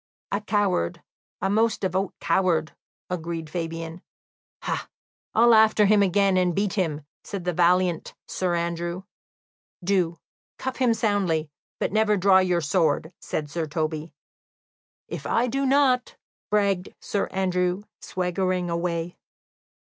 "A 0.31 0.41
coward 0.41 1.03
a 1.41 1.49
most 1.51 1.81
devout 1.81 2.15
coward," 2.19 2.75
agreed 3.11 3.51
Fabian. 3.51 4.01
"Ha, 4.63 4.89
I'll 5.35 5.53
after 5.53 5.85
him 5.85 6.01
again, 6.01 6.37
and 6.37 6.55
beat 6.55 6.73
him," 6.73 7.05
said 7.23 7.43
the 7.43 7.53
valiant 7.53 8.15
Sir 8.27 8.55
Andrew. 8.55 9.03
"Do, 9.83 10.17
cuff 10.57 10.77
him 10.77 10.95
soundly, 10.95 11.51
but 11.79 11.91
never 11.91 12.17
draw 12.17 12.39
your 12.39 12.61
sword," 12.61 13.13
said 13.19 13.51
Sir 13.51 13.67
Toby. 13.67 14.11
"If 15.07 15.27
I 15.27 15.45
do 15.45 15.67
not" 15.67 16.15
bragged 16.49 16.89
Sir 16.99 17.27
Andrew, 17.27 17.83
swaggering 18.01 18.71
away. 18.71 19.17